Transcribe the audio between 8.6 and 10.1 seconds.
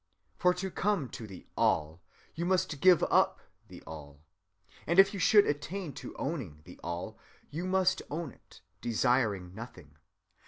desiring Nothing.